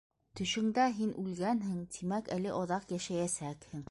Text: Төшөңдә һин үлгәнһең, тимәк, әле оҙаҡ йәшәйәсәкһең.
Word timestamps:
Төшөңдә 0.39 0.85
һин 0.99 1.11
үлгәнһең, 1.25 1.83
тимәк, 1.97 2.33
әле 2.39 2.57
оҙаҡ 2.65 2.97
йәшәйәсәкһең. 2.97 3.89